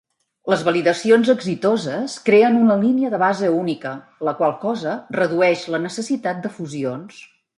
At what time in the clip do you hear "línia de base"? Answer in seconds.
2.85-3.51